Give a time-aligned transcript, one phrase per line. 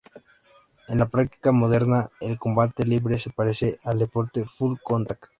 [0.87, 5.25] En la práctica moderna, el combate libre se parece al deporte del full contact.